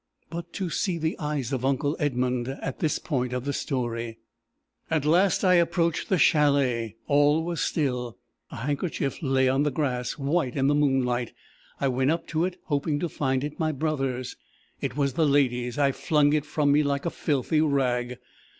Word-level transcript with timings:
But 0.31 0.51
to 0.53 0.71
see 0.71 0.97
the 0.97 1.15
eyes 1.19 1.53
of 1.53 1.63
uncle 1.63 1.95
Edmund 1.99 2.47
at 2.47 2.79
this 2.79 2.97
point 2.97 3.33
of 3.33 3.45
the 3.45 3.53
story! 3.53 4.17
"At 4.89 5.05
last 5.05 5.43
I 5.43 5.53
approached 5.53 6.09
the 6.09 6.17
chalet. 6.17 6.95
All 7.05 7.43
was 7.43 7.61
still. 7.61 8.17
A 8.49 8.55
handkerchief 8.55 9.21
lay 9.21 9.47
on 9.47 9.61
the 9.61 9.69
grass, 9.69 10.13
white 10.13 10.55
in 10.55 10.65
the 10.65 10.73
moonlight. 10.73 11.33
I 11.79 11.87
went 11.89 12.09
up 12.09 12.25
to 12.29 12.45
it, 12.45 12.57
hoping 12.63 12.99
to 12.99 13.09
find 13.09 13.43
it 13.43 13.59
my 13.59 13.71
brother's. 13.71 14.35
It 14.81 14.97
was 14.97 15.13
the 15.13 15.27
lady's. 15.27 15.77
I 15.77 15.91
flung 15.91 16.33
it 16.33 16.45
from 16.45 16.71
me 16.71 16.81
like 16.81 17.05
a 17.05 17.11
filthy 17.11 17.61
rag. 17.61 18.17